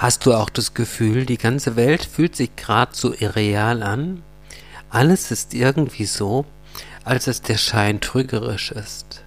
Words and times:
Hast 0.00 0.24
du 0.24 0.32
auch 0.32 0.48
das 0.48 0.72
Gefühl, 0.72 1.26
die 1.26 1.36
ganze 1.36 1.76
Welt 1.76 2.06
fühlt 2.06 2.34
sich 2.34 2.56
gerade 2.56 2.92
so 2.94 3.12
irreal 3.12 3.82
an? 3.82 4.22
Alles 4.88 5.30
ist 5.30 5.52
irgendwie 5.52 6.06
so, 6.06 6.46
als 7.04 7.26
es 7.26 7.42
der 7.42 7.58
Schein 7.58 8.00
trügerisch 8.00 8.70
ist. 8.72 9.22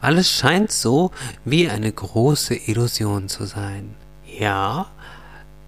Alles 0.00 0.30
scheint 0.30 0.70
so 0.70 1.10
wie 1.44 1.68
eine 1.68 1.90
große 1.90 2.54
Illusion 2.54 3.28
zu 3.28 3.46
sein. 3.46 3.96
Ja, 4.24 4.86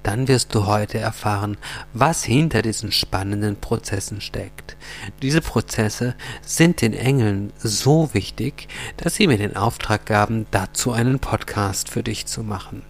dann 0.04 0.28
wirst 0.28 0.54
du 0.54 0.66
heute 0.66 0.98
erfahren, 0.98 1.56
was 1.92 2.22
hinter 2.22 2.62
diesen 2.62 2.92
spannenden 2.92 3.56
Prozessen 3.56 4.20
steckt. 4.20 4.76
Diese 5.20 5.40
Prozesse 5.40 6.14
sind 6.42 6.80
den 6.80 6.94
Engeln 6.94 7.52
so 7.58 8.08
wichtig, 8.14 8.68
dass 8.98 9.16
sie 9.16 9.26
mir 9.26 9.38
den 9.38 9.56
Auftrag 9.56 10.06
gaben, 10.06 10.46
dazu 10.52 10.92
einen 10.92 11.18
Podcast 11.18 11.90
für 11.90 12.04
dich 12.04 12.26
zu 12.26 12.44
machen. 12.44 12.82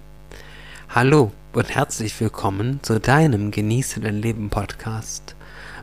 Hallo 0.91 1.33
und 1.55 1.73
herzlich 1.73 2.21
willkommen 2.21 2.80
zu 2.82 2.98
deinem 2.98 3.52
Genieße 3.52 4.01
dein 4.01 4.20
Leben 4.20 4.51
Podcast. 4.51 5.37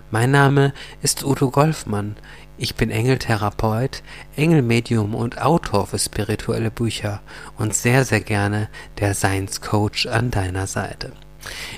Mein 0.09 0.30
Name 0.32 0.73
ist 1.02 1.23
Udo 1.23 1.50
Golfmann. 1.50 2.18
Ich 2.58 2.76
bin 2.76 2.91
Engeltherapeut, 2.91 4.04
Engelmedium 4.36 5.16
und 5.16 5.41
Autor 5.41 5.88
für 5.88 5.98
spirituelle 5.98 6.72
Bücher 6.72 7.22
und 7.58 7.73
sehr, 7.73 8.04
sehr 8.04 8.20
gerne 8.20 8.68
der 8.99 9.13
Science-Coach 9.13 10.08
an 10.08 10.30
deiner 10.30 10.68
Seite. 10.68 11.13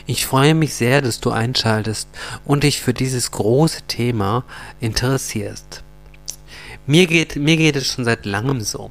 Ich 0.07 0.25
freue 0.25 0.55
mich 0.55 0.73
sehr, 0.73 1.03
dass 1.03 1.19
du 1.19 1.29
einschaltest 1.29 2.09
und 2.45 2.63
dich 2.63 2.81
für 2.81 2.95
dieses 2.95 3.29
große 3.29 3.83
Thema 3.83 4.43
interessierst. 4.79 5.83
Mir 6.87 7.05
geht, 7.05 7.35
mir 7.35 7.57
geht 7.57 7.75
es 7.75 7.85
schon 7.85 8.05
seit 8.05 8.25
langem 8.25 8.61
so. 8.61 8.89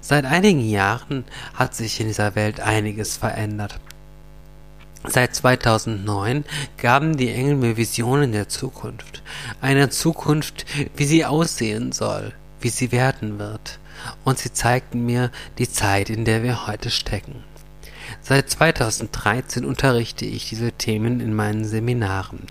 Seit 0.00 0.24
einigen 0.24 0.66
Jahren 0.66 1.24
hat 1.52 1.74
sich 1.74 2.00
in 2.00 2.06
dieser 2.06 2.34
Welt 2.36 2.60
einiges 2.60 3.18
verändert. 3.18 3.78
Seit 5.06 5.34
2009 5.34 6.44
gaben 6.76 7.16
die 7.16 7.30
Engel 7.30 7.56
mir 7.56 7.76
Visionen 7.76 8.32
der 8.32 8.48
Zukunft. 8.48 9.22
Einer 9.60 9.90
Zukunft, 9.90 10.66
wie 10.94 11.04
sie 11.04 11.24
aussehen 11.24 11.92
soll, 11.92 12.34
wie 12.60 12.68
sie 12.68 12.92
werden 12.92 13.38
wird. 13.38 13.78
Und 14.24 14.38
sie 14.38 14.52
zeigten 14.52 15.06
mir 15.06 15.30
die 15.58 15.70
Zeit, 15.70 16.10
in 16.10 16.24
der 16.24 16.42
wir 16.42 16.66
heute 16.66 16.90
stecken. 16.90 17.42
Seit 18.20 18.50
2013 18.50 19.64
unterrichte 19.64 20.26
ich 20.26 20.48
diese 20.48 20.72
Themen 20.72 21.20
in 21.20 21.34
meinen 21.34 21.64
Seminaren. 21.64 22.46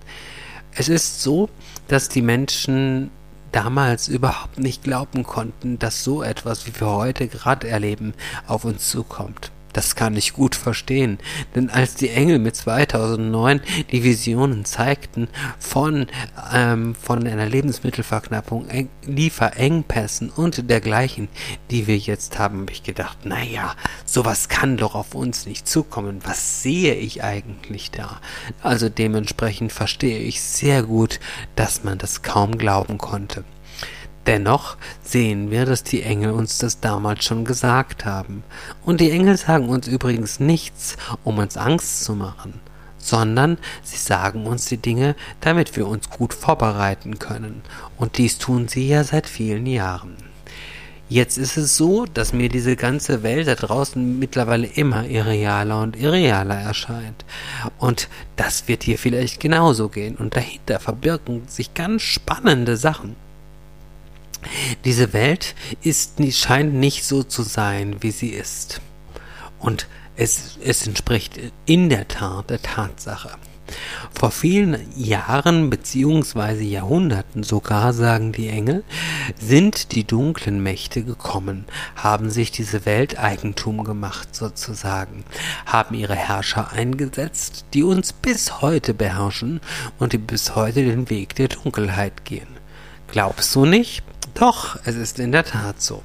Es 0.74 0.88
ist 0.88 1.22
so, 1.22 1.48
dass 1.86 2.08
die 2.08 2.22
Menschen 2.22 3.10
damals 3.52 4.08
überhaupt 4.08 4.58
nicht 4.58 4.82
glauben 4.82 5.22
konnten, 5.22 5.78
dass 5.78 6.02
so 6.02 6.22
etwas, 6.22 6.66
wie 6.66 6.80
wir 6.80 6.88
heute 6.88 7.28
gerade 7.28 7.68
erleben, 7.68 8.14
auf 8.46 8.64
uns 8.64 8.88
zukommt. 8.88 9.52
Das 9.72 9.94
kann 9.94 10.16
ich 10.16 10.32
gut 10.32 10.54
verstehen, 10.54 11.18
denn 11.54 11.70
als 11.70 11.94
die 11.94 12.10
Engel 12.10 12.38
mit 12.38 12.56
2009 12.56 13.60
die 13.92 14.02
Visionen 14.02 14.64
zeigten 14.64 15.28
von, 15.58 16.06
ähm, 16.52 16.94
von 16.94 17.26
einer 17.26 17.46
Lebensmittelverknappung, 17.46 18.68
Eng 18.68 18.88
Lieferengpässen 19.04 20.30
und 20.30 20.70
dergleichen, 20.70 21.28
die 21.70 21.86
wir 21.86 21.98
jetzt 21.98 22.38
haben, 22.38 22.62
habe 22.62 22.72
ich 22.72 22.82
gedacht, 22.82 23.26
naja, 23.26 23.74
sowas 24.04 24.48
kann 24.48 24.76
doch 24.76 24.94
auf 24.94 25.14
uns 25.14 25.46
nicht 25.46 25.68
zukommen. 25.68 26.20
Was 26.24 26.62
sehe 26.62 26.94
ich 26.94 27.24
eigentlich 27.24 27.90
da? 27.90 28.20
Also 28.62 28.88
dementsprechend 28.88 29.72
verstehe 29.72 30.20
ich 30.20 30.40
sehr 30.40 30.82
gut, 30.82 31.20
dass 31.56 31.84
man 31.84 31.98
das 31.98 32.22
kaum 32.22 32.58
glauben 32.58 32.98
konnte. 32.98 33.44
Dennoch 34.26 34.76
sehen 35.02 35.50
wir, 35.50 35.64
dass 35.64 35.82
die 35.82 36.02
Engel 36.02 36.32
uns 36.32 36.58
das 36.58 36.80
damals 36.80 37.24
schon 37.24 37.44
gesagt 37.44 38.04
haben. 38.04 38.44
Und 38.84 39.00
die 39.00 39.10
Engel 39.10 39.36
sagen 39.36 39.68
uns 39.68 39.88
übrigens 39.88 40.40
nichts, 40.40 40.96
um 41.24 41.38
uns 41.38 41.56
Angst 41.56 42.04
zu 42.04 42.14
machen, 42.14 42.60
sondern 42.98 43.58
sie 43.82 43.96
sagen 43.96 44.46
uns 44.46 44.66
die 44.66 44.76
Dinge, 44.76 45.16
damit 45.40 45.74
wir 45.76 45.88
uns 45.88 46.10
gut 46.10 46.34
vorbereiten 46.34 47.18
können. 47.18 47.62
Und 47.96 48.18
dies 48.18 48.38
tun 48.38 48.68
sie 48.68 48.88
ja 48.88 49.04
seit 49.04 49.26
vielen 49.26 49.66
Jahren. 49.66 50.16
Jetzt 51.08 51.38
ist 51.38 51.56
es 51.56 51.76
so, 51.76 52.06
dass 52.06 52.32
mir 52.32 52.48
diese 52.48 52.76
ganze 52.76 53.24
Welt 53.24 53.48
da 53.48 53.56
draußen 53.56 54.20
mittlerweile 54.20 54.68
immer 54.68 55.06
irrealer 55.08 55.82
und 55.82 55.96
irrealer 55.96 56.54
erscheint. 56.54 57.24
Und 57.78 58.08
das 58.36 58.68
wird 58.68 58.84
hier 58.84 58.96
vielleicht 58.96 59.40
genauso 59.40 59.88
gehen. 59.88 60.14
Und 60.14 60.36
dahinter 60.36 60.78
verbirgen 60.78 61.48
sich 61.48 61.74
ganz 61.74 62.02
spannende 62.02 62.76
Sachen. 62.76 63.16
Diese 64.84 65.12
Welt 65.12 65.54
ist, 65.82 66.20
scheint 66.34 66.74
nicht 66.74 67.04
so 67.04 67.22
zu 67.22 67.42
sein, 67.42 67.96
wie 68.00 68.10
sie 68.10 68.30
ist. 68.30 68.80
Und 69.58 69.86
es, 70.16 70.58
es 70.62 70.86
entspricht 70.86 71.38
in 71.66 71.88
der 71.88 72.08
Tat 72.08 72.50
der 72.50 72.62
Tatsache. 72.62 73.30
Vor 74.12 74.30
vielen 74.30 74.78
Jahren 74.96 75.70
beziehungsweise 75.70 76.62
Jahrhunderten 76.62 77.42
sogar, 77.42 77.92
sagen 77.92 78.32
die 78.32 78.48
Engel, 78.48 78.84
sind 79.38 79.92
die 79.92 80.04
dunklen 80.04 80.62
Mächte 80.62 81.04
gekommen, 81.04 81.64
haben 81.94 82.30
sich 82.30 82.50
diese 82.50 82.84
Welt 82.84 83.18
Eigentum 83.18 83.84
gemacht 83.84 84.34
sozusagen, 84.34 85.24
haben 85.66 85.94
ihre 85.94 86.16
Herrscher 86.16 86.72
eingesetzt, 86.72 87.66
die 87.72 87.82
uns 87.82 88.12
bis 88.12 88.60
heute 88.60 88.92
beherrschen 88.92 89.60
und 89.98 90.12
die 90.12 90.18
bis 90.18 90.56
heute 90.56 90.84
den 90.84 91.08
Weg 91.08 91.36
der 91.36 91.48
Dunkelheit 91.48 92.24
gehen. 92.24 92.48
Glaubst 93.08 93.54
du 93.54 93.64
nicht? 93.64 94.02
Doch, 94.34 94.78
es 94.84 94.96
ist 94.96 95.18
in 95.18 95.32
der 95.32 95.44
Tat 95.44 95.80
so. 95.80 96.02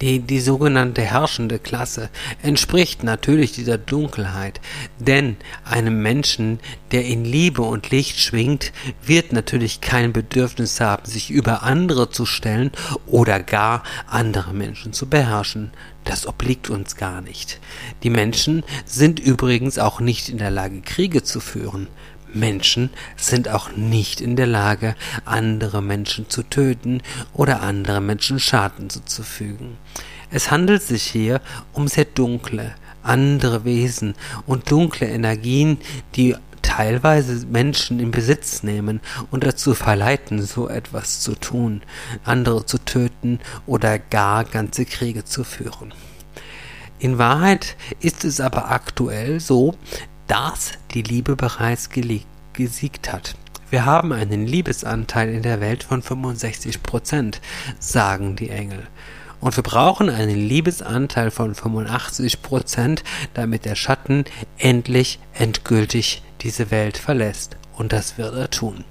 Die, 0.00 0.20
die 0.20 0.40
sogenannte 0.40 1.02
herrschende 1.02 1.58
Klasse 1.58 2.10
entspricht 2.42 3.02
natürlich 3.02 3.52
dieser 3.52 3.76
Dunkelheit, 3.76 4.60
denn 4.98 5.36
einem 5.64 6.00
Menschen, 6.00 6.60
der 6.92 7.04
in 7.04 7.24
Liebe 7.24 7.62
und 7.62 7.90
Licht 7.90 8.20
schwingt, 8.20 8.72
wird 9.02 9.32
natürlich 9.32 9.80
kein 9.80 10.12
Bedürfnis 10.12 10.80
haben, 10.80 11.04
sich 11.04 11.30
über 11.30 11.64
andere 11.64 12.10
zu 12.10 12.24
stellen 12.24 12.70
oder 13.06 13.42
gar 13.42 13.82
andere 14.06 14.54
Menschen 14.54 14.92
zu 14.92 15.08
beherrschen. 15.08 15.72
Das 16.04 16.26
obliegt 16.26 16.70
uns 16.70 16.96
gar 16.96 17.20
nicht. 17.20 17.60
Die 18.02 18.10
Menschen 18.10 18.62
sind 18.86 19.18
übrigens 19.18 19.78
auch 19.78 20.00
nicht 20.00 20.28
in 20.28 20.38
der 20.38 20.50
Lage, 20.50 20.80
Kriege 20.80 21.22
zu 21.22 21.40
führen. 21.40 21.88
Menschen 22.32 22.90
sind 23.16 23.48
auch 23.48 23.72
nicht 23.76 24.20
in 24.20 24.36
der 24.36 24.46
Lage, 24.46 24.94
andere 25.24 25.82
Menschen 25.82 26.28
zu 26.28 26.42
töten 26.42 27.02
oder 27.32 27.62
andere 27.62 28.00
Menschen 28.00 28.38
Schaden 28.38 28.90
zuzufügen. 28.90 29.76
Es 30.30 30.50
handelt 30.50 30.82
sich 30.82 31.04
hier 31.04 31.40
um 31.72 31.88
sehr 31.88 32.04
dunkle, 32.04 32.74
andere 33.02 33.64
Wesen 33.64 34.14
und 34.46 34.70
dunkle 34.70 35.06
Energien, 35.06 35.78
die 36.16 36.36
teilweise 36.60 37.46
Menschen 37.46 37.98
in 37.98 38.10
Besitz 38.10 38.62
nehmen 38.62 39.00
und 39.30 39.44
dazu 39.44 39.74
verleiten, 39.74 40.42
so 40.42 40.68
etwas 40.68 41.20
zu 41.20 41.34
tun, 41.34 41.82
andere 42.24 42.66
zu 42.66 42.78
töten 42.78 43.40
oder 43.66 43.98
gar 43.98 44.44
ganze 44.44 44.84
Kriege 44.84 45.24
zu 45.24 45.44
führen. 45.44 45.94
In 46.98 47.16
Wahrheit 47.16 47.76
ist 48.00 48.24
es 48.24 48.40
aber 48.40 48.70
aktuell 48.70 49.40
so, 49.40 49.76
dass 50.28 50.72
die 50.92 51.02
Liebe 51.02 51.34
bereits 51.34 51.90
gesiegt 52.52 53.12
hat. 53.12 53.34
Wir 53.70 53.84
haben 53.84 54.12
einen 54.12 54.46
Liebesanteil 54.46 55.30
in 55.30 55.42
der 55.42 55.60
Welt 55.60 55.82
von 55.82 56.02
65 56.02 56.82
Prozent, 56.82 57.40
sagen 57.78 58.36
die 58.36 58.50
Engel. 58.50 58.86
Und 59.40 59.56
wir 59.56 59.62
brauchen 59.62 60.08
einen 60.08 60.36
Liebesanteil 60.36 61.30
von 61.30 61.54
85 61.54 62.42
Prozent, 62.42 63.04
damit 63.34 63.64
der 63.64 63.74
Schatten 63.74 64.24
endlich 64.56 65.18
endgültig 65.34 66.22
diese 66.40 66.70
Welt 66.70 66.98
verlässt. 66.98 67.56
Und 67.76 67.92
das 67.92 68.18
wird 68.18 68.34
er 68.34 68.50
tun. 68.50 68.84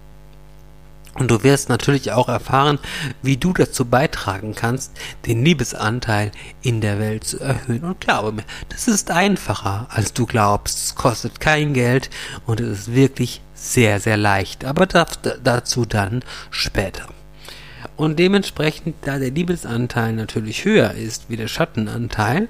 Und 1.20 1.32
du 1.32 1.44
wirst 1.44 1.70
natürlich 1.70 2.12
auch 2.12 2.30
erfahren, 2.30 2.78
wie 3.24 3.38
du 3.38 3.52
dazu 3.52 3.86
beitragen 3.86 4.54
kannst, 4.54 4.92
den 5.26 5.44
Liebesanteil 5.44 6.32
in 6.62 6.80
der 6.80 7.00
Welt 7.00 7.24
zu 7.24 7.40
erhöhen. 7.40 7.84
Und 7.84 8.00
glaube 8.00 8.32
mir, 8.32 8.44
das 8.70 8.88
ist 8.88 9.10
einfacher, 9.10 9.88
als 9.90 10.14
du 10.14 10.26
glaubst. 10.26 10.78
Es 10.78 10.96
kostet 10.96 11.40
kein 11.40 11.74
Geld 11.74 12.10
und 12.46 12.60
es 12.60 12.80
ist 12.80 12.94
wirklich 12.94 13.42
sehr, 13.56 14.00
sehr 14.00 14.18
leicht. 14.18 14.64
Aber 14.64 14.86
dazu 14.86 15.86
dann 15.86 16.24
später. 16.52 17.08
Und 17.96 18.20
dementsprechend, 18.20 18.96
da 19.02 19.18
der 19.18 19.31
Liebesanteil 19.31 20.13
natürlich 20.13 20.66
höher 20.66 20.92
ist 20.92 21.30
wie 21.30 21.38
der 21.38 21.48
Schattenanteil, 21.48 22.48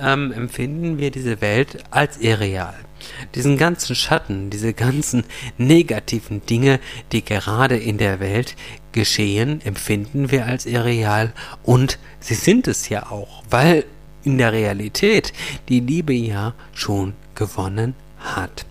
ähm, 0.00 0.32
empfinden 0.32 0.98
wir 0.98 1.10
diese 1.10 1.42
Welt 1.42 1.84
als 1.90 2.18
irreal 2.18 2.74
diesen 3.34 3.56
ganzen 3.56 3.94
Schatten, 3.94 4.50
diese 4.50 4.72
ganzen 4.72 5.24
negativen 5.56 6.44
Dinge, 6.46 6.80
die 7.12 7.24
gerade 7.24 7.76
in 7.76 7.98
der 7.98 8.20
Welt 8.20 8.56
geschehen, 8.92 9.60
empfinden 9.64 10.30
wir 10.30 10.46
als 10.46 10.66
irreal 10.66 11.32
und 11.62 11.98
sie 12.20 12.34
sind 12.34 12.68
es 12.68 12.88
ja 12.88 13.10
auch, 13.10 13.42
weil 13.50 13.84
in 14.24 14.38
der 14.38 14.52
Realität 14.52 15.32
die 15.68 15.80
Liebe 15.80 16.12
ja 16.12 16.54
schon 16.72 17.14
gewonnen 17.34 17.94
hat. 18.18 18.66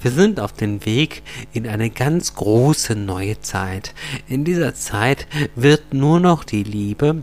Wir 0.00 0.10
sind 0.10 0.40
auf 0.40 0.52
dem 0.52 0.84
Weg 0.84 1.22
in 1.52 1.66
eine 1.66 1.90
ganz 1.90 2.34
große 2.34 2.94
neue 2.94 3.40
Zeit. 3.40 3.94
In 4.28 4.44
dieser 4.44 4.74
Zeit 4.74 5.26
wird 5.54 5.94
nur 5.94 6.20
noch 6.20 6.44
die 6.44 6.62
Liebe 6.62 7.22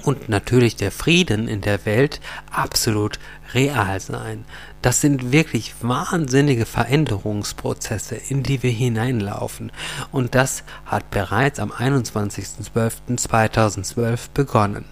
und 0.00 0.28
natürlich 0.28 0.74
der 0.76 0.90
Frieden 0.90 1.48
in 1.48 1.60
der 1.60 1.84
Welt 1.86 2.20
absolut 2.50 3.20
real 3.54 4.00
sein. 4.00 4.44
Das 4.82 5.00
sind 5.00 5.30
wirklich 5.32 5.74
wahnsinnige 5.82 6.66
Veränderungsprozesse, 6.66 8.16
in 8.16 8.42
die 8.42 8.62
wir 8.62 8.70
hineinlaufen. 8.70 9.72
Und 10.12 10.34
das 10.34 10.64
hat 10.86 11.10
bereits 11.10 11.60
am 11.60 11.70
21.12.2012 11.70 14.28
begonnen. 14.32 14.86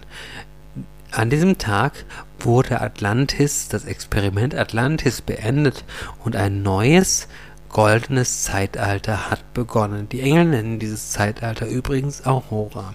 An 1.11 1.31
diesem 1.31 1.57
Tag 1.57 2.05
wurde 2.39 2.81
Atlantis, 2.81 3.67
das 3.67 3.85
Experiment 3.85 4.53
Atlantis 4.53 5.21
beendet 5.21 5.83
und 6.23 6.35
ein 6.35 6.61
neues 6.61 7.27
goldenes 7.69 8.43
Zeitalter 8.43 9.29
hat 9.29 9.53
begonnen. 9.53 10.09
Die 10.09 10.21
Engel 10.21 10.45
nennen 10.45 10.79
dieses 10.79 11.11
Zeitalter 11.11 11.67
übrigens 11.67 12.25
Aurora. 12.25 12.93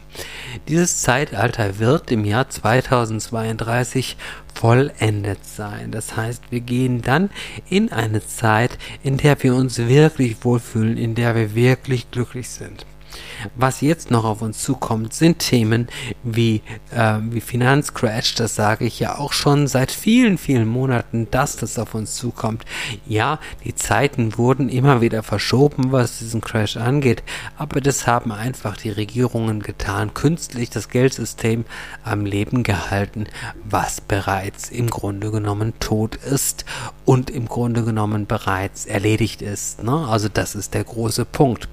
Dieses 0.69 1.01
Zeitalter 1.01 1.79
wird 1.79 2.11
im 2.11 2.25
Jahr 2.25 2.49
2032 2.49 4.17
vollendet 4.55 5.45
sein. 5.45 5.91
Das 5.91 6.17
heißt, 6.17 6.45
wir 6.51 6.61
gehen 6.61 7.03
dann 7.03 7.31
in 7.69 7.93
eine 7.93 8.25
Zeit, 8.27 8.79
in 9.03 9.17
der 9.17 9.43
wir 9.43 9.55
uns 9.55 9.79
wirklich 9.79 10.45
wohlfühlen, 10.45 10.97
in 10.97 11.15
der 11.15 11.35
wir 11.35 11.55
wirklich 11.55 12.11
glücklich 12.11 12.49
sind. 12.49 12.87
Was 13.57 13.81
jetzt 13.81 14.11
noch 14.11 14.25
auf 14.25 14.43
uns 14.43 14.63
zukommt, 14.63 15.15
sind 15.15 15.39
Themen 15.39 15.89
wie, 16.23 16.63
äh, 16.91 17.19
wie 17.21 17.41
Finanzcrash. 17.41 18.35
Das 18.35 18.55
sage 18.55 18.85
ich 18.85 19.01
ja 19.01 19.19
auch 19.19 19.33
schon 19.33 19.67
seit 19.67 19.91
vielen, 19.91 20.39
vielen 20.39 20.69
Monaten, 20.69 21.29
dass 21.31 21.57
das 21.57 21.79
auf 21.79 21.95
uns 21.95 22.15
zukommt. 22.17 22.65
Ja, 23.07 23.39
die 23.65 23.75
Zeiten 23.75 24.39
wurden 24.39 24.69
immer 24.69 25.01
wieder 25.01 25.23
verschoben, 25.23 25.93
was 25.93 26.19
diesen 26.19 26.41
Crash 26.41 26.77
angeht. 26.77 27.23
Aber 27.57 27.81
das 27.81 28.07
haben 28.07 28.33
einfach 28.33 28.77
die 28.77 28.91
Regierungen 28.91 29.61
getan, 29.63 30.15
künstlich 30.15 30.71
das 30.71 30.89
Geldsystem 30.89 31.65
am 32.03 32.25
Leben 32.25 32.63
gehalten, 32.63 33.27
was 33.65 34.01
bereits 34.01 34.71
im 34.71 34.89
Grunde 34.89 35.31
genommen 35.31 35.75
tot 35.81 36.17
ist 36.17 36.65
und 37.05 37.31
im 37.31 37.47
Grunde 37.47 37.85
genommen 37.85 38.27
bereits 38.27 38.87
erledigt 38.87 39.43
ist. 39.43 39.83
Ne? 39.83 40.07
Also 40.09 40.29
das 40.29 40.55
ist 40.55 40.75
der 40.75 40.85
große 40.85 41.25
Punkt 41.25 41.69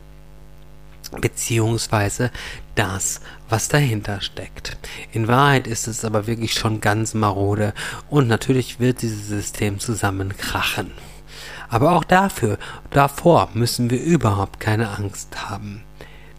beziehungsweise 1.19 2.31
das, 2.75 3.21
was 3.49 3.67
dahinter 3.67 4.21
steckt. 4.21 4.77
In 5.11 5.27
Wahrheit 5.27 5.67
ist 5.67 5.87
es 5.87 6.05
aber 6.05 6.27
wirklich 6.27 6.53
schon 6.53 6.79
ganz 6.79 7.13
marode 7.13 7.73
und 8.09 8.27
natürlich 8.27 8.79
wird 8.79 9.01
dieses 9.01 9.27
System 9.27 9.79
zusammenkrachen. 9.79 10.91
Aber 11.69 11.93
auch 11.93 12.03
dafür, 12.03 12.57
davor 12.89 13.49
müssen 13.53 13.89
wir 13.89 14.01
überhaupt 14.01 14.59
keine 14.59 14.89
Angst 14.89 15.49
haben. 15.49 15.83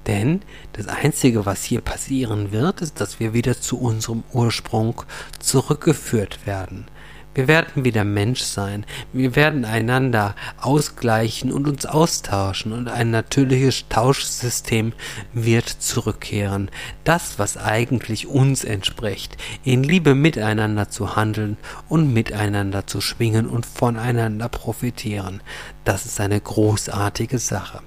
Denn 0.07 0.43
das 0.73 0.89
Einzige, 0.89 1.47
was 1.47 1.63
hier 1.63 1.81
passieren 1.81 2.53
wird, 2.53 2.81
ist, 2.81 3.01
dass 3.01 3.21
wir 3.21 3.33
wieder 3.35 3.61
zu 3.61 3.79
unserem 3.79 4.25
Ursprung 4.33 5.03
zurückgeführt 5.39 6.47
werden. 6.47 6.87
Wir 7.35 7.49
werden 7.49 7.85
wieder 7.85 8.05
Mensch 8.05 8.43
sein. 8.43 8.85
Wir 9.15 9.35
werden 9.35 9.65
einander 9.65 10.35
ausgleichen 10.61 11.51
und 11.51 11.67
uns 11.67 11.87
austauschen 11.87 12.73
und 12.73 12.89
ein 12.89 13.11
natürliches 13.11 13.89
Tauschsystem 13.89 14.93
wird 15.33 15.69
zurückkehren. 15.69 16.71
Das, 17.05 17.39
was 17.39 17.57
eigentlich 17.57 18.27
uns 18.27 18.65
entspricht, 18.65 19.39
in 19.65 19.83
Liebe 19.83 20.15
miteinander 20.15 20.91
zu 20.91 21.17
handeln 21.17 21.57
und 21.89 22.13
miteinander 22.13 22.87
zu 22.87 23.01
schwingen 23.01 23.47
und 23.47 23.65
voneinander 23.65 24.51
profitieren. 24.51 25.41
Das 25.85 26.05
ist 26.05 26.21
eine 26.21 26.39
großartige 26.39 27.39
Sache. 27.39 27.81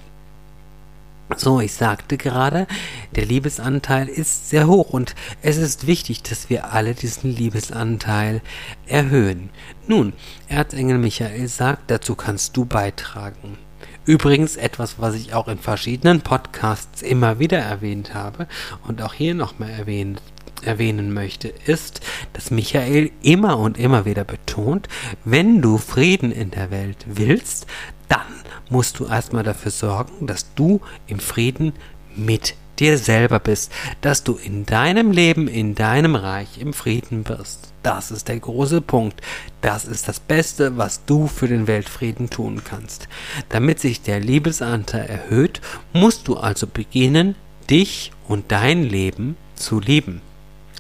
So, 1.36 1.60
ich 1.60 1.74
sagte 1.74 2.18
gerade, 2.18 2.68
der 3.16 3.26
Liebesanteil 3.26 4.08
ist 4.08 4.50
sehr 4.50 4.68
hoch 4.68 4.92
und 4.92 5.16
es 5.42 5.58
ist 5.58 5.88
wichtig, 5.88 6.22
dass 6.22 6.52
wir 6.52 6.72
alle 6.72 6.94
diesen 6.94 7.36
Liebesanteil 7.36 8.42
erhöhen. 8.88 9.50
Nun, 9.88 10.14
Erzengel 10.48 10.98
Michael 10.98 11.48
sagt, 11.48 11.92
dazu 11.92 12.16
kannst 12.16 12.56
du 12.58 12.66
beitragen. 12.66 13.58
Übrigens 14.06 14.56
etwas, 14.56 15.00
was 15.00 15.16
ich 15.16 15.34
auch 15.34 15.48
in 15.48 15.58
verschiedenen 15.58 16.22
Podcasts 16.22 17.02
immer 17.02 17.40
wieder 17.40 17.58
erwähnt 17.58 18.14
habe 18.14 18.48
und 18.88 19.02
auch 19.02 19.14
hier 19.14 19.34
nochmal 19.34 19.72
erwähnt 19.72 20.22
erwähnen 20.62 21.14
möchte, 21.14 21.48
ist, 21.48 22.02
dass 22.34 22.52
Michael 22.52 23.12
immer 23.22 23.60
und 23.60 23.78
immer 23.78 24.06
wieder 24.06 24.24
betont, 24.24 24.88
wenn 25.24 25.62
du 25.62 25.78
Frieden 25.78 26.32
in 26.32 26.52
der 26.52 26.72
Welt 26.72 27.06
willst, 27.08 27.68
dann 28.08 28.22
musst 28.70 29.00
du 29.00 29.06
erstmal 29.06 29.44
dafür 29.44 29.72
sorgen, 29.72 30.28
dass 30.28 30.54
du 30.56 30.82
im 31.08 31.20
Frieden 31.20 31.74
mit 32.16 32.56
dir 32.80 32.98
selber 32.98 33.40
bist, 33.40 33.72
dass 34.02 34.24
du 34.24 34.36
in 34.36 34.66
deinem 34.66 35.12
Leben, 35.12 35.48
in 35.48 35.76
deinem 35.76 36.16
Reich 36.16 36.60
im 36.60 36.74
Frieden 36.74 37.24
bist. 37.24 37.74
Das 37.84 38.12
ist 38.12 38.28
der 38.28 38.40
große 38.40 38.82
Punkt. 38.82 39.22
Das 39.62 39.86
ist 39.86 40.08
das 40.08 40.20
Beste, 40.20 40.78
was 40.78 41.06
du 41.06 41.28
für 41.28 41.48
den 41.48 41.68
Weltfrieden 41.68 42.30
tun 42.30 42.62
kannst. 42.64 43.08
Damit 43.50 43.80
sich 43.80 44.02
der 44.02 44.20
Liebesanteil 44.20 45.06
erhöht, 45.06 45.62
musst 45.94 46.28
du 46.28 46.38
also 46.38 46.68
beginnen, 46.68 47.36
dich 47.70 48.12
und 48.28 48.52
dein 48.52 48.84
Leben 48.84 49.38
zu 49.56 49.80
lieben. 49.80 50.22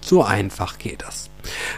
So 0.01 0.23
einfach 0.23 0.77
geht 0.77 1.01
das. 1.01 1.29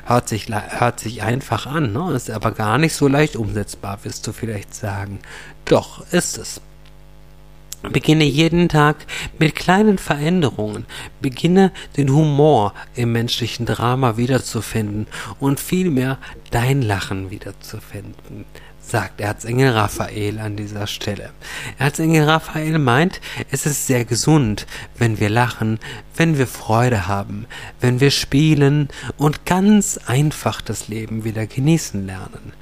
Hört 0.05 0.29
sich, 0.29 0.47
hört 0.49 0.99
sich 0.99 1.23
einfach 1.23 1.65
an, 1.65 1.93
ne? 1.93 2.13
ist 2.13 2.29
aber 2.29 2.51
gar 2.51 2.77
nicht 2.77 2.93
so 2.93 3.07
leicht 3.07 3.35
umsetzbar, 3.35 3.99
wirst 4.03 4.25
du 4.27 4.33
vielleicht 4.33 4.73
sagen. 4.73 5.19
Doch, 5.65 6.05
ist 6.11 6.37
es. 6.37 6.61
Beginne 7.83 8.25
jeden 8.25 8.69
Tag 8.69 9.05
mit 9.39 9.55
kleinen 9.55 9.97
Veränderungen. 9.97 10.85
Beginne 11.21 11.71
den 11.95 12.11
Humor 12.11 12.73
im 12.95 13.11
menschlichen 13.11 13.65
Drama 13.65 14.17
wiederzufinden 14.17 15.07
und 15.39 15.59
vielmehr 15.59 16.17
dein 16.51 16.81
Lachen 16.81 17.29
wiederzufinden 17.31 18.45
sagt 18.87 19.19
Erzengel 19.19 19.71
Raphael 19.71 20.39
an 20.39 20.55
dieser 20.55 20.87
Stelle. 20.87 21.31
Erzengel 21.77 22.23
Raphael 22.23 22.79
meint, 22.79 23.19
es 23.51 23.65
ist 23.65 23.85
sehr 23.85 24.05
gesund, 24.05 24.65
wenn 24.97 25.19
wir 25.19 25.29
lachen, 25.29 25.79
wenn 26.15 26.37
wir 26.37 26.47
Freude 26.47 27.07
haben, 27.07 27.47
wenn 27.81 27.99
wir 27.99 28.11
spielen 28.11 28.87
und 29.17 29.45
ganz 29.45 29.99
einfach 30.05 30.61
das 30.61 30.87
Leben 30.87 31.25
wieder 31.25 31.47
genießen 31.47 32.05
lernen. 32.05 32.53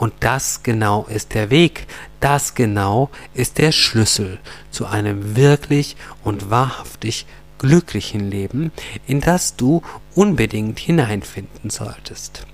Und 0.00 0.14
das 0.20 0.62
genau 0.62 1.04
ist 1.04 1.34
der 1.34 1.50
Weg, 1.50 1.86
das 2.20 2.54
genau 2.54 3.10
ist 3.34 3.58
der 3.58 3.70
Schlüssel 3.70 4.38
zu 4.70 4.86
einem 4.86 5.36
wirklich 5.36 5.94
und 6.24 6.48
wahrhaftig 6.48 7.26
glücklichen 7.58 8.30
Leben, 8.30 8.72
in 9.06 9.20
das 9.20 9.56
du 9.56 9.82
unbedingt 10.14 10.78
hineinfinden 10.78 11.68
solltest. 11.68 12.46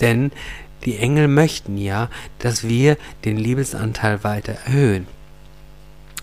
Denn 0.00 0.32
die 0.86 0.96
Engel 0.96 1.28
möchten 1.28 1.76
ja, 1.76 2.08
dass 2.38 2.66
wir 2.66 2.96
den 3.26 3.36
Liebesanteil 3.36 4.24
weiter 4.24 4.54
erhöhen. 4.64 5.06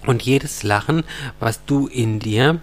Und 0.07 0.23
jedes 0.23 0.63
Lachen, 0.63 1.03
was 1.39 1.63
du 1.65 1.85
in 1.85 2.17
dir 2.17 2.59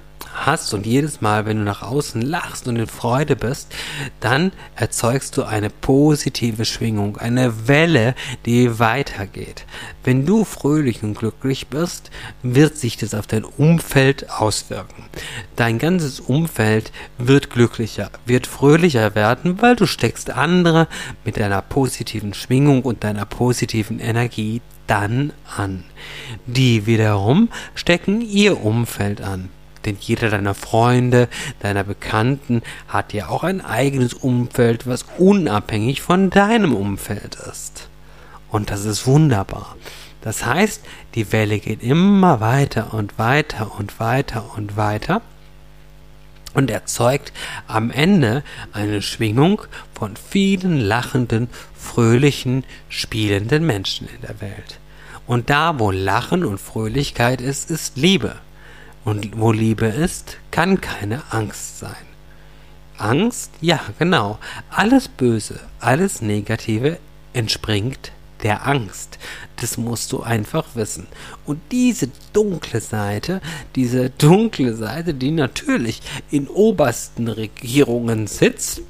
hast 0.47 0.75
und 0.75 0.87
jedes 0.87 1.21
Mal, 1.21 1.47
wenn 1.47 1.59
du 1.59 1.65
nach 1.65 1.83
außen 1.83 2.23
lachst 2.23 2.69
und 2.69 2.77
in 2.77 2.87
Freude 2.87 3.37
bist, 3.37 3.75
dann 4.21 4.53
erzeugst 4.77 5.37
du 5.37 5.45
eine 5.45 5.71
positive 5.71 6.65
Schwingung, 6.65 7.17
eine 7.17 7.69
Welle, 7.69 8.15
die 8.47 8.79
weitergeht. 8.79 9.65
Wenn 10.05 10.27
du 10.27 10.45
fröhlich 10.45 11.03
und 11.03 11.15
glücklich 11.15 11.69
bist, 11.69 12.11
wird 12.43 12.77
sich 12.77 12.97
das 12.97 13.15
auf 13.15 13.27
dein 13.27 13.45
Umfeld 13.45 14.31
auswirken. 14.31 15.05
Dein 15.57 15.79
ganzes 15.79 16.21
Umfeld 16.21 16.93
wird 17.19 17.51
glücklicher, 17.51 18.11
wird 18.27 18.47
fröhlicher 18.47 19.15
werden, 19.15 19.61
weil 19.61 19.77
du 19.77 19.87
steckst 19.87 20.31
andere 20.31 20.89
mit 21.25 21.37
deiner 21.37 21.63
positiven 21.63 22.35
Schwingung 22.35 22.83
und 22.83 23.05
deiner 23.05 23.27
positiven 23.27 24.01
Energie 24.01 24.61
dann 24.87 25.33
an. 25.57 25.85
Die 26.47 26.87
wiederum 26.87 27.51
stecken 27.75 28.21
ihr 28.21 28.65
Umfeld 28.65 29.21
an. 29.21 29.51
Denn 29.89 29.97
jeder 30.01 30.29
deiner 30.29 30.53
Freunde, 30.53 31.29
deiner 31.61 31.83
Bekannten 31.83 32.61
hat 32.89 33.15
ja 33.15 33.29
auch 33.29 33.43
ein 33.43 33.63
eigenes 33.63 34.13
Umfeld, 34.13 34.87
was 34.87 35.07
unabhängig 35.17 36.03
von 36.03 36.29
deinem 36.29 36.75
Umfeld 36.75 37.37
ist. 37.51 37.89
Und 38.51 38.69
das 38.69 38.85
ist 38.85 39.07
wunderbar. 39.07 39.77
Das 40.21 40.45
heißt, 40.45 40.85
die 41.15 41.33
Welle 41.33 41.59
geht 41.59 41.83
immer 41.83 42.41
weiter 42.41 42.93
und 42.93 43.19
weiter 43.19 43.79
und 43.79 43.99
weiter 43.99 44.51
und 44.59 44.77
weiter 44.77 45.23
und 46.53 46.71
erzeugt 46.71 47.33
am 47.67 47.91
Ende 47.91 48.43
eine 48.75 49.01
Schwingung 49.01 49.63
von 49.95 50.17
vielen 50.17 50.79
lachenden, 50.79 51.49
fröhlichen, 51.75 52.65
spielenden 52.91 53.65
Menschen 53.65 54.07
in 54.07 54.21
der 54.21 54.43
Welt. 54.43 54.81
Und 55.27 55.49
da, 55.49 55.79
wo 55.79 55.91
Lachen 55.91 56.45
und 56.45 56.59
Fröhlichkeit 56.59 57.41
ist, 57.41 57.71
ist 57.71 57.97
Liebe. 57.97 58.37
Und 59.09 59.41
wo 59.41 59.53
Liebe 59.53 59.87
ist, 59.87 60.37
kann 60.51 60.83
keine 60.83 61.23
Angst 61.31 61.79
sein. 61.79 61.97
Angst? 62.99 63.53
Ja, 63.63 63.81
genau. 63.99 64.39
Alles 64.69 65.09
Böse, 65.09 65.61
alles 65.81 66.21
Negative 66.21 66.99
entspringt 67.33 68.13
der 68.43 68.67
Angst. 68.67 69.19
Das 69.57 69.79
musst 69.79 70.13
du 70.13 70.21
einfach 70.21 70.67
wissen. 70.75 71.07
Und 71.47 71.59
diese 71.73 72.11
dunkle 72.35 72.83
Seite, 72.83 73.41
diese 73.77 74.11
dunkle 74.11 74.77
Seite, 74.77 75.15
die 75.15 75.31
natürlich 75.31 76.03
in 76.31 76.47
obersten 76.47 77.29
Regierungen 77.29 78.27
sitzt, 78.27 78.83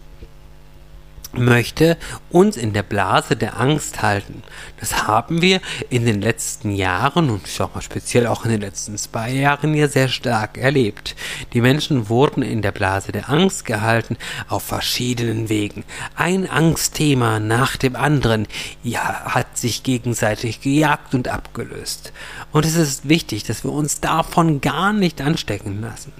möchte 1.38 1.96
uns 2.30 2.56
in 2.56 2.72
der 2.72 2.82
Blase 2.82 3.36
der 3.36 3.58
Angst 3.58 4.02
halten. 4.02 4.42
Das 4.80 5.06
haben 5.06 5.42
wir 5.42 5.60
in 5.90 6.04
den 6.04 6.20
letzten 6.20 6.70
Jahren 6.70 7.30
und 7.30 7.46
ich 7.46 7.54
sag 7.54 7.74
mal 7.74 7.82
speziell 7.82 8.26
auch 8.26 8.44
in 8.44 8.50
den 8.50 8.60
letzten 8.60 8.96
zwei 8.98 9.30
Jahren 9.30 9.74
ja 9.74 9.88
sehr 9.88 10.08
stark 10.08 10.58
erlebt. 10.58 11.16
Die 11.52 11.60
Menschen 11.60 12.08
wurden 12.08 12.42
in 12.42 12.62
der 12.62 12.72
Blase 12.72 13.12
der 13.12 13.30
Angst 13.30 13.64
gehalten 13.64 14.16
auf 14.48 14.62
verschiedenen 14.62 15.48
Wegen. 15.48 15.84
Ein 16.16 16.48
Angstthema 16.48 17.40
nach 17.40 17.76
dem 17.76 17.96
anderen 17.96 18.46
ja, 18.82 19.24
hat 19.24 19.56
sich 19.56 19.82
gegenseitig 19.82 20.60
gejagt 20.60 21.14
und 21.14 21.28
abgelöst. 21.28 22.12
Und 22.52 22.64
es 22.64 22.76
ist 22.76 23.08
wichtig, 23.08 23.44
dass 23.44 23.64
wir 23.64 23.72
uns 23.72 24.00
davon 24.00 24.60
gar 24.60 24.92
nicht 24.92 25.20
anstecken 25.20 25.80
lassen. 25.80 26.12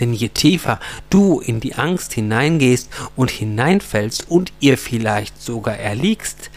Denn 0.00 0.12
je 0.12 0.28
tiefer 0.28 0.80
du 1.10 1.40
in 1.40 1.60
die 1.60 1.74
Angst 1.74 2.12
hineingehst 2.12 2.90
und 3.16 3.30
hineinfällst 3.30 4.30
und 4.30 4.52
ihr 4.60 4.78
vielleicht 4.78 5.40
sogar 5.40 5.76
erliegst, 5.76 6.50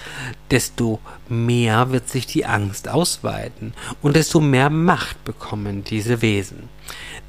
desto 0.52 1.00
mehr 1.28 1.92
wird 1.92 2.10
sich 2.10 2.28
die 2.28 2.46
Angst 2.46 2.88
ausweiten 2.88 3.74
und 4.02 4.16
desto 4.16 4.40
mehr 4.40 4.70
Macht 4.70 5.24
bekommen 5.24 5.84
diese 5.84 6.22
Wesen. 6.22 6.70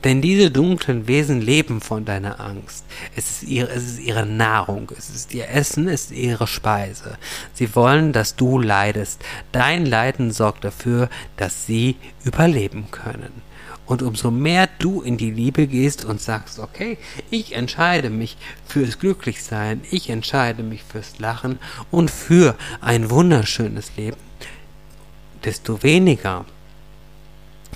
Denn 0.04 0.20
diese 0.20 0.50
dunklen 0.50 1.08
Wesen 1.08 1.40
leben 1.40 1.80
von 1.80 2.04
deiner 2.04 2.38
Angst. 2.38 2.84
Es 3.16 3.30
ist, 3.30 3.42
ihre, 3.44 3.68
es 3.70 3.84
ist 3.84 4.00
ihre 4.00 4.26
Nahrung, 4.26 4.92
es 4.96 5.10
ist 5.10 5.34
ihr 5.34 5.48
Essen, 5.48 5.88
es 5.88 6.06
ist 6.06 6.12
ihre 6.12 6.46
Speise. 6.46 7.16
Sie 7.54 7.74
wollen, 7.74 8.12
dass 8.12 8.36
du 8.36 8.58
leidest. 8.58 9.24
Dein 9.52 9.86
Leiden 9.86 10.30
sorgt 10.30 10.64
dafür, 10.64 11.08
dass 11.36 11.66
sie 11.66 11.96
überleben 12.24 12.90
können. 12.90 13.45
Und 13.86 14.02
umso 14.02 14.30
mehr 14.30 14.68
du 14.78 15.00
in 15.00 15.16
die 15.16 15.30
Liebe 15.30 15.66
gehst 15.66 16.04
und 16.04 16.20
sagst, 16.20 16.58
okay, 16.58 16.98
ich 17.30 17.54
entscheide 17.54 18.10
mich 18.10 18.36
fürs 18.66 18.98
Glücklichsein, 18.98 19.82
ich 19.90 20.10
entscheide 20.10 20.62
mich 20.62 20.82
fürs 20.82 21.18
Lachen 21.18 21.58
und 21.90 22.10
für 22.10 22.56
ein 22.80 23.10
wunderschönes 23.10 23.96
Leben, 23.96 24.16
desto 25.44 25.82
weniger 25.82 26.44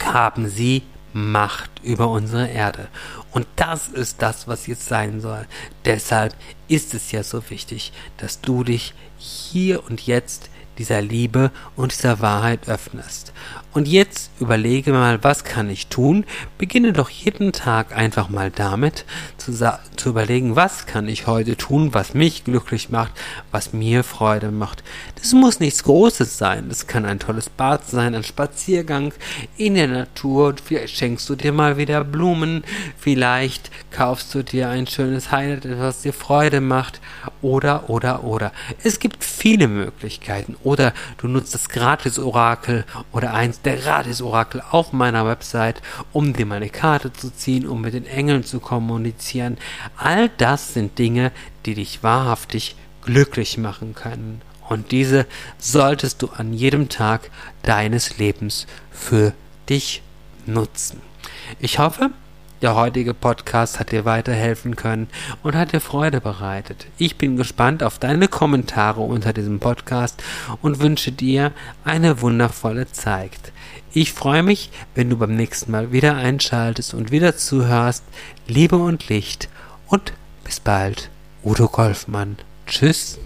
haben 0.02 0.48
sie 0.48 0.82
Macht 1.12 1.70
über 1.82 2.08
unsere 2.08 2.48
Erde. 2.48 2.86
Und 3.32 3.46
das 3.56 3.88
ist 3.88 4.22
das, 4.22 4.46
was 4.46 4.68
jetzt 4.68 4.86
sein 4.86 5.20
soll. 5.20 5.44
Deshalb 5.84 6.36
ist 6.68 6.94
es 6.94 7.10
ja 7.10 7.24
so 7.24 7.50
wichtig, 7.50 7.92
dass 8.16 8.40
du 8.40 8.62
dich 8.62 8.94
hier 9.18 9.84
und 9.84 10.06
jetzt 10.06 10.50
dieser 10.78 11.02
Liebe 11.02 11.50
und 11.76 11.92
dieser 11.92 12.20
Wahrheit 12.20 12.68
öffnest. 12.68 13.32
Und 13.72 13.86
jetzt 13.86 14.32
überlege 14.40 14.92
mal, 14.92 15.22
was 15.22 15.44
kann 15.44 15.70
ich 15.70 15.86
tun? 15.86 16.24
Beginne 16.58 16.92
doch 16.92 17.08
jeden 17.08 17.52
Tag 17.52 17.96
einfach 17.96 18.28
mal 18.28 18.50
damit 18.50 19.04
zu, 19.36 19.52
zu 19.52 20.08
überlegen, 20.08 20.56
was 20.56 20.86
kann 20.86 21.06
ich 21.06 21.28
heute 21.28 21.56
tun, 21.56 21.94
was 21.94 22.12
mich 22.12 22.42
glücklich 22.42 22.90
macht, 22.90 23.12
was 23.52 23.72
mir 23.72 24.02
Freude 24.02 24.50
macht. 24.50 24.82
Das 25.14 25.32
muss 25.34 25.60
nichts 25.60 25.84
Großes 25.84 26.36
sein. 26.36 26.68
Das 26.68 26.88
kann 26.88 27.04
ein 27.04 27.20
tolles 27.20 27.48
Bad 27.48 27.86
sein, 27.86 28.16
ein 28.16 28.24
Spaziergang 28.24 29.14
in 29.56 29.74
der 29.76 29.86
Natur. 29.86 30.56
Vielleicht 30.64 30.96
schenkst 30.96 31.28
du 31.28 31.36
dir 31.36 31.52
mal 31.52 31.76
wieder 31.76 32.02
Blumen. 32.02 32.64
Vielleicht 32.98 33.70
kaufst 33.92 34.34
du 34.34 34.42
dir 34.42 34.68
ein 34.68 34.88
schönes 34.88 35.30
Highlight, 35.30 35.78
was 35.78 36.02
dir 36.02 36.12
Freude 36.12 36.60
macht. 36.60 37.00
Oder, 37.40 37.88
oder, 37.88 38.24
oder. 38.24 38.52
Es 38.82 38.98
gibt 38.98 39.22
viele 39.22 39.68
Möglichkeiten. 39.68 40.56
Oder 40.70 40.94
du 41.18 41.26
nutzt 41.26 41.52
das 41.52 41.68
Gratis-Orakel 41.68 42.84
oder 43.10 43.34
eins 43.34 43.60
der 43.60 43.76
Gratis-Orakel 43.76 44.62
auf 44.70 44.92
meiner 44.92 45.26
Website, 45.26 45.82
um 46.12 46.32
dir 46.32 46.46
meine 46.46 46.68
Karte 46.68 47.12
zu 47.12 47.34
ziehen, 47.34 47.66
um 47.66 47.80
mit 47.80 47.92
den 47.92 48.06
Engeln 48.06 48.44
zu 48.44 48.60
kommunizieren. 48.60 49.58
All 49.96 50.28
das 50.38 50.72
sind 50.72 50.96
Dinge, 50.96 51.32
die 51.66 51.74
dich 51.74 52.04
wahrhaftig 52.04 52.76
glücklich 53.02 53.58
machen 53.58 53.96
können. 53.96 54.42
Und 54.68 54.92
diese 54.92 55.26
solltest 55.58 56.22
du 56.22 56.28
an 56.28 56.52
jedem 56.52 56.88
Tag 56.88 57.32
deines 57.64 58.18
Lebens 58.18 58.68
für 58.92 59.32
dich 59.68 60.02
nutzen. 60.46 61.00
Ich 61.58 61.80
hoffe, 61.80 62.10
der 62.62 62.74
heutige 62.74 63.14
Podcast 63.14 63.80
hat 63.80 63.92
dir 63.92 64.04
weiterhelfen 64.04 64.76
können 64.76 65.08
und 65.42 65.54
hat 65.54 65.72
dir 65.72 65.80
Freude 65.80 66.20
bereitet. 66.20 66.86
Ich 66.98 67.16
bin 67.16 67.36
gespannt 67.36 67.82
auf 67.82 67.98
deine 67.98 68.28
Kommentare 68.28 69.00
unter 69.00 69.32
diesem 69.32 69.60
Podcast 69.60 70.22
und 70.62 70.80
wünsche 70.80 71.12
dir 71.12 71.52
eine 71.84 72.20
wundervolle 72.20 72.90
Zeit. 72.90 73.52
Ich 73.92 74.12
freue 74.12 74.42
mich, 74.42 74.70
wenn 74.94 75.10
du 75.10 75.16
beim 75.16 75.34
nächsten 75.34 75.72
Mal 75.72 75.90
wieder 75.92 76.16
einschaltest 76.16 76.94
und 76.94 77.10
wieder 77.10 77.36
zuhörst. 77.36 78.04
Liebe 78.46 78.76
und 78.76 79.08
Licht 79.08 79.48
und 79.86 80.12
bis 80.44 80.60
bald. 80.60 81.10
Udo 81.42 81.68
Golfmann. 81.68 82.36
Tschüss. 82.66 83.18